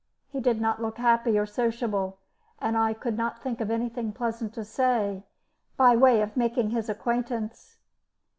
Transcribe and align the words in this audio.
He 0.31 0.39
did 0.41 0.59
not 0.59 0.81
look 0.81 0.97
happy 0.97 1.37
or 1.37 1.45
sociable, 1.45 2.17
and 2.57 2.75
I 2.75 2.91
could 2.91 3.15
not 3.15 3.37
think 3.43 3.61
of 3.61 3.69
anything 3.69 4.13
pleasant 4.13 4.51
to 4.55 4.65
say 4.65 5.21
by 5.77 5.95
way 5.95 6.23
of 6.23 6.35
making 6.35 6.71
his 6.71 6.89
acquaintance. 6.89 7.77